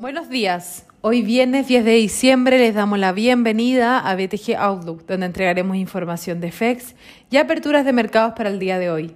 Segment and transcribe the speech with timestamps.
[0.00, 0.86] Buenos días.
[1.02, 6.40] Hoy viernes 10 de diciembre les damos la bienvenida a BTG Outlook, donde entregaremos información
[6.40, 6.94] de FEX
[7.30, 9.14] y aperturas de mercados para el día de hoy.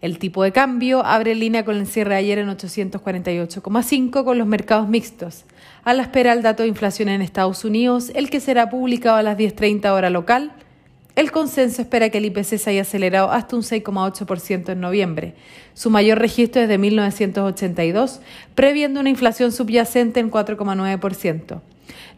[0.00, 4.46] El tipo de cambio abre línea con el cierre de ayer en 848,5 con los
[4.46, 5.44] mercados mixtos.
[5.82, 9.22] A la espera el dato de inflación en Estados Unidos, el que será publicado a
[9.22, 10.52] las 10.30 hora local,
[11.16, 15.34] el consenso espera que el IPC se haya acelerado hasta un 6,8% en noviembre,
[15.72, 18.20] su mayor registro desde 1982,
[18.56, 21.60] previendo una inflación subyacente en 4,9%.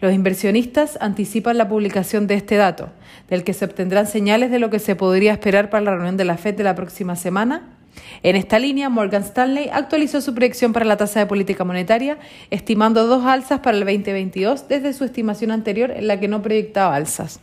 [0.01, 2.91] Los inversionistas anticipan la publicación de este dato,
[3.29, 6.25] del que se obtendrán señales de lo que se podría esperar para la reunión de
[6.25, 7.77] la FED de la próxima semana.
[8.23, 12.19] En esta línea, Morgan Stanley actualizó su proyección para la tasa de política monetaria,
[12.51, 16.95] estimando dos alzas para el 2022 desde su estimación anterior en la que no proyectaba
[16.95, 17.41] alzas.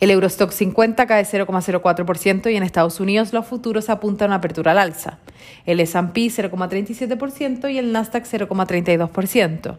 [0.00, 4.78] El Eurostock 50 cae 0,04% y en Estados Unidos los futuros apuntan a apertura al
[4.78, 5.18] alza.
[5.66, 9.76] El S&P 0,37% y el Nasdaq 0,32%.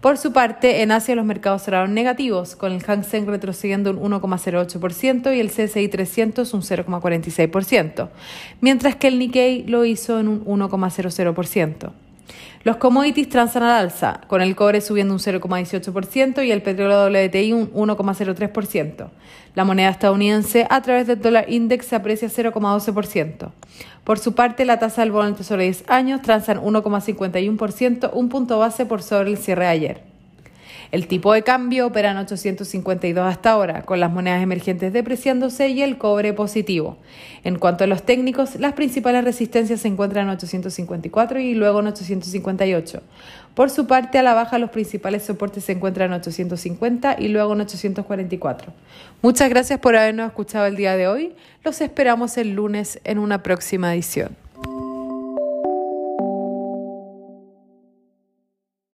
[0.00, 4.12] Por su parte, en Asia los mercados cerraron negativos, con el Hang Seng retrocediendo un
[4.12, 8.08] 1,08% y el CSI 300 un 0,46%,
[8.62, 11.92] mientras que el Nikkei lo hizo en un 1,00%.
[12.62, 17.54] Los commodities transan al alza, con el cobre subiendo un 0,18% y el petróleo WTI
[17.54, 19.08] un 1,03%.
[19.54, 23.50] La moneda estadounidense a través del dólar index se aprecia 0,12%.
[24.04, 28.10] Por su parte, la tasa del bono del tesoro de 10 años transa en 1,51%,
[28.12, 30.09] un punto base por sobre el cierre de ayer.
[30.92, 35.82] El tipo de cambio opera en 852 hasta ahora, con las monedas emergentes depreciándose y
[35.82, 36.96] el cobre positivo.
[37.44, 41.86] En cuanto a los técnicos, las principales resistencias se encuentran en 854 y luego en
[41.88, 43.02] 858.
[43.54, 47.52] Por su parte, a la baja los principales soportes se encuentran en 850 y luego
[47.52, 48.72] en 844.
[49.22, 51.34] Muchas gracias por habernos escuchado el día de hoy.
[51.62, 54.39] Los esperamos el lunes en una próxima edición.